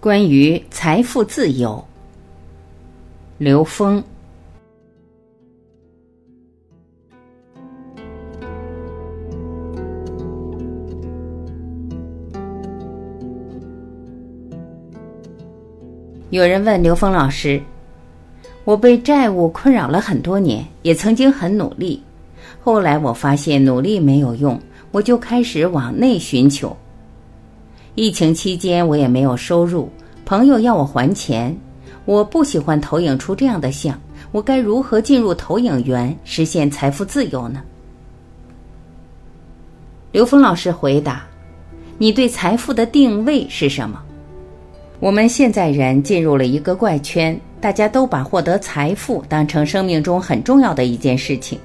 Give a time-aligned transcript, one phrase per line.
[0.00, 1.84] 关于财富自由，
[3.36, 4.00] 刘峰。
[16.30, 17.60] 有人问刘峰老师
[18.62, 22.00] ：“我被债务困扰了很多年，也曾经很努力，
[22.60, 24.56] 后来我发现努力没有用，
[24.92, 26.76] 我就开始往内寻求。”
[27.98, 29.90] 疫情期间，我也没有收入，
[30.24, 31.52] 朋友要我还钱，
[32.04, 37.60] 我不喜欢投影出这样的像，我该如何进入投影源，实现财富自由呢？
[40.12, 41.26] 刘峰老师回答
[41.98, 44.00] ：“你对财富的定位是什么？
[45.00, 51.58] 我们现在人进入了一个怪圈，大家都把获得财富当成生命中很重要的一件事情。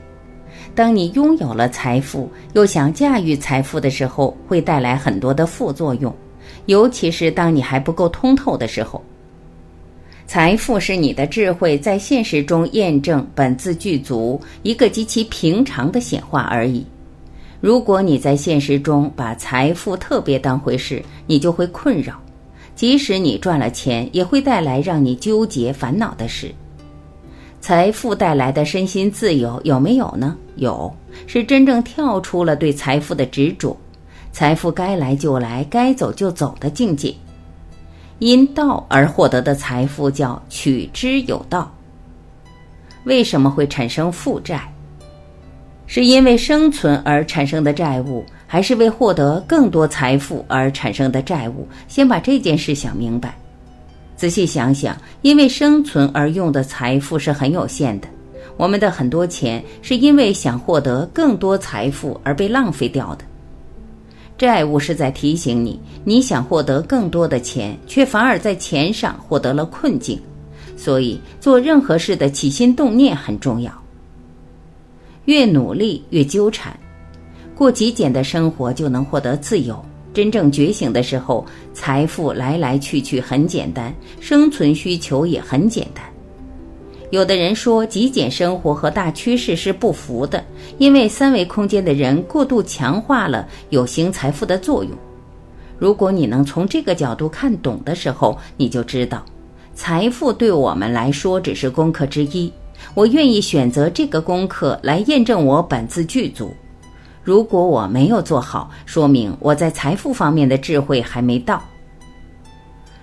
[0.75, 6.13] 当你拥有了财富，又想驾驭财富的时候，会带来很多的副作用。”
[6.65, 9.01] 尤其是当你还不够通透的时候，
[10.25, 16.85] 财富是你的智慧在现实中验证本自具足，一个极其平常的显化而已。
[17.59, 22.19] 如果你在现实中把财富特别当回事，你就会困扰。
[22.75, 26.53] 即使你赚了钱，也会带来让你纠结烦恼的事。
[27.64, 30.36] 财富带来的身心自由有没有呢？
[30.58, 30.94] 有，
[31.25, 33.78] 是真正跳出了对财富的执着。
[34.33, 37.16] 财富该来就来，该走就走的境界，
[38.20, 41.73] 因道而获得的财富叫取之有道。
[43.05, 44.70] 为什么会产生负债？
[45.88, 51.66] 是因为生存而产生的债务，还是为获得更多财富而产生的债务？
[51.88, 53.33] 先把这件事想明白。
[54.23, 58.07] 仔细想想，因为生存而用的财富是很有限的，
[58.55, 63.25] 我们的很多钱是因为想获得更多财富而被浪费掉的。
[64.38, 70.17] 债务是在提醒你，你想获得更多的钱，却反而在钱上获得了困境。
[70.77, 73.69] 所以，做任何事的起心动念很重要。
[75.25, 76.73] 越努力越纠缠，
[77.53, 79.83] 过极简的生活就能获得自由。
[80.13, 86.03] 真正觉醒的时候，财富来来去去很简单，生存需求也很简单。
[87.09, 90.43] 有的人说极简生活和大趋势是不符的，
[90.77, 94.91] 因为三维空间的人过度强化了有形财富的作用。
[95.77, 99.23] 如果你能从这个角度看懂的时候，你就知道，
[99.75, 102.51] 财富对我们来说只是功课之一。
[102.95, 106.53] 我愿意选择这个功课来验证我本自具足。
[107.23, 111.64] 如果我没有做好，说明我在财富方面的智慧还没到。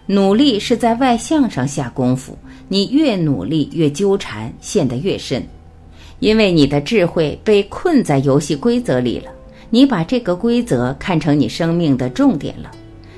[0.06, 2.36] 努力是在外向上下功夫。
[2.68, 5.42] 你越努力越纠缠，陷得越深，
[6.20, 9.30] 因为你的智慧被困在游戏规则里了。
[9.70, 12.70] 你把这个规则看成你生命的重点了。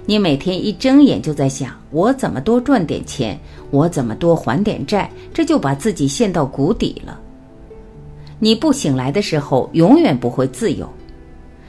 [0.07, 3.39] 你每天一睁眼就在想：我怎么多赚点钱？
[3.71, 5.11] 我怎么多还点债？
[5.35, 7.19] 这就把自己陷到谷底了。
[8.45, 10.93] 你不醒来的时候，永远不会自由。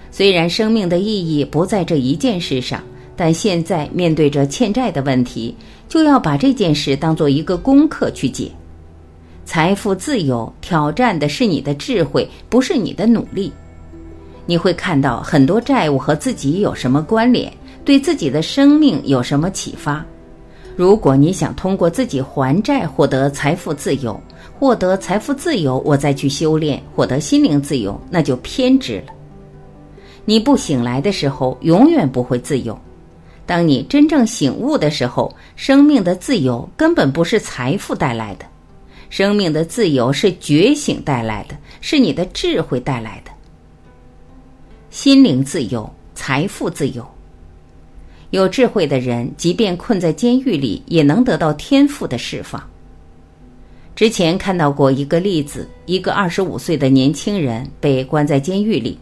[0.09, 2.84] 虽然生命的意义不在这一件事上。
[3.16, 5.56] 但现在面对着欠债的问题，
[5.88, 8.51] 就要把这件事当做一个功课去解。
[9.45, 13.53] 财富自由挑战的是你的智慧，不是你的努力。
[14.47, 17.53] 你会看到很多债务和自己有什么关联，
[17.85, 20.03] 对自己的生命有什么启发。
[20.75, 24.19] 如果你想通过自己还债获得财富自由，
[24.59, 29.13] 获得财富自由，我再去修炼获得心灵自由，那就偏执了。
[30.25, 32.78] 你不醒来的时候，永远不会自由。
[33.45, 38.45] 当你真正醒悟的时候，生命的自由根本不是财富带来的，
[39.09, 43.31] 生命的自由是觉醒带来的，是你的智慧带来的。
[44.90, 47.05] 心灵自由，财富自由。
[48.34, 52.60] 有智慧的人，即便困在监狱里，也能得到天赋的释放。
[53.96, 58.98] 之前看到过一个例子，一个二十五岁的年轻人被关在监狱里，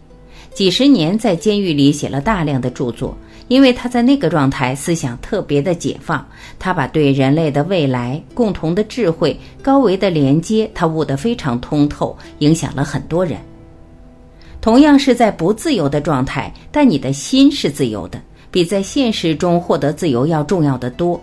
[0.52, 3.16] 几十年在监狱里写了大量的著作。
[3.48, 6.22] 因为他在那个状态，思想特别的解放，
[6.58, 13.38] 他把对人类的未来、共同的智慧、高维的连接，他悟得非常通透，影响了很多人。
[14.60, 18.20] 同样是在不自由的状态，但你的心是自由的，
[18.52, 21.20] 比在现实中获得自由要重要的多。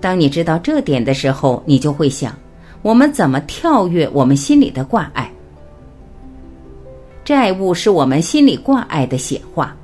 [0.00, 2.36] 当你知道这点的时候，你就会想：
[2.82, 5.30] 我们怎么跳跃我们心里的挂碍？
[7.22, 9.76] 债务是我们心里挂碍的显化。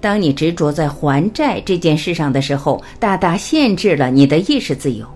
[0.00, 5.06] 当你执着在还债这件事上的时候，大大限制了你的意识自由。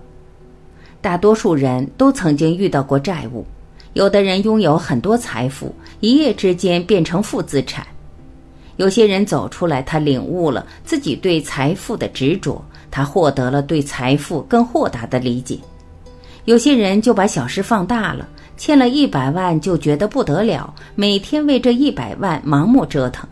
[0.99, 3.45] 大多数人都曾经遇到过债务，
[3.93, 7.85] 有的人拥有很多财富，一夜之间变成负资产；
[8.77, 15.59] 有些人走出来，他领悟了自己对财富的执着，他获得了对财富更豁达的理解。
[16.45, 23.27] 有些人就把小事放大了，欠了一百万就觉得不得了，每天为这一百万盲目折腾。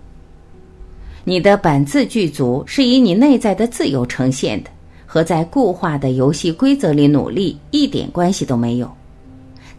[1.24, 4.70] 你的本自具足是以你内在的自由呈现的，
[5.06, 8.92] 和在固化的游戏规则里努力一点关系都没有。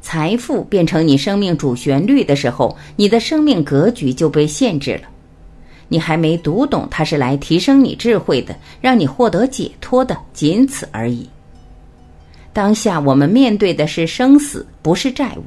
[0.01, 5.03] 财富变成你生命主旋律的时候，你的生命格局就被限制了。
[5.89, 11.29] 你还没读懂，它是来提升你智慧的，让你获得解脱的，仅此而已。
[12.53, 15.45] 当下我们面对的是生死，不是债务。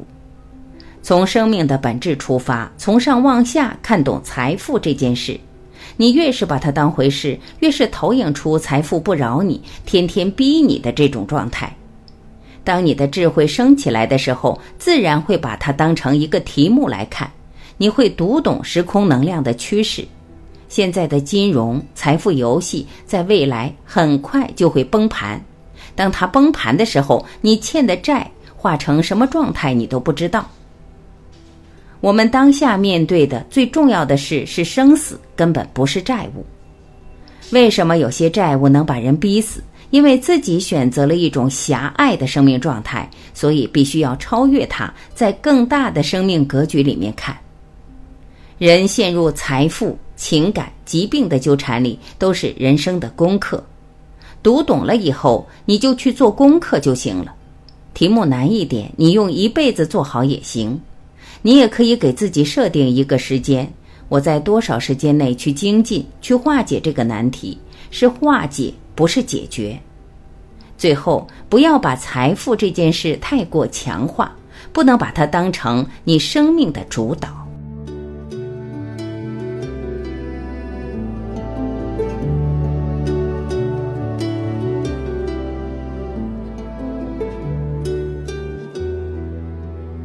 [1.01, 5.39] 从生命的本质出发，从上往下看懂财富这件事。
[5.97, 11.75] 你越是把它当回事，越是投影出财富不饶你、天天逼你的这种状态。
[12.63, 17.30] 当你的智慧升起来的时候，自然会把它当成一个题目来看。
[17.77, 20.06] 你会读懂时空能量的趋势。
[20.69, 25.44] 现在的金融财富游戏，在未来很快就会崩盘。
[25.95, 30.50] 当它崩盘的时候，你欠的债化成什么状态，你都不知道。
[32.00, 36.45] 我们当下面对的最重要的事是生死，根本不是债务。
[37.51, 39.62] 为什么有些债务能把人逼死？
[39.89, 47.36] 因为自己选择了一种狭隘的生命状态，所以必须要超越它，在更大的生命格局里面看。
[48.60, 53.63] 人陷入财富、情感、疾病的纠缠里，都是人生的功课。
[54.44, 57.33] 读懂了以后，你就去做功课就行了。
[57.94, 60.80] 题目难一点，你用一辈子做好也行。
[61.42, 63.71] 你也可以给自己设定一个时间，
[64.10, 67.57] 我在多少时间内去精进、去化解这个难题，
[67.89, 69.80] 是化解，不是解决。
[70.77, 74.36] 最后，不要把财富这件事太过强化，
[74.74, 77.30] 不能把它当成你生命的主导。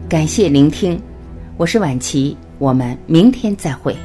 [0.06, 1.00] 感谢聆听。
[1.56, 3.96] 我是晚琪，我们明天再会。